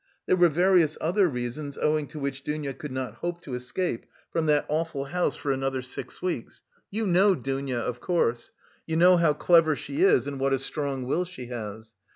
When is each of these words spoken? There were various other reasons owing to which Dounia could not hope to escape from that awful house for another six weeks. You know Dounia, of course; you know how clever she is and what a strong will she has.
There 0.25 0.35
were 0.35 0.49
various 0.49 0.97
other 0.99 1.27
reasons 1.27 1.77
owing 1.79 2.07
to 2.07 2.17
which 2.17 2.43
Dounia 2.43 2.73
could 2.73 2.91
not 2.91 3.17
hope 3.17 3.39
to 3.41 3.53
escape 3.53 4.07
from 4.31 4.47
that 4.47 4.65
awful 4.67 5.05
house 5.05 5.35
for 5.35 5.51
another 5.51 5.83
six 5.83 6.23
weeks. 6.23 6.63
You 6.89 7.05
know 7.05 7.35
Dounia, 7.35 7.77
of 7.79 7.99
course; 8.01 8.51
you 8.87 8.95
know 8.95 9.17
how 9.17 9.33
clever 9.33 9.75
she 9.75 10.01
is 10.01 10.25
and 10.25 10.39
what 10.39 10.53
a 10.53 10.57
strong 10.57 11.05
will 11.05 11.25
she 11.25 11.49
has. 11.49 11.93